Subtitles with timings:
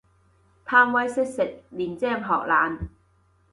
[0.65, 2.89] 貪威識食，練精學懶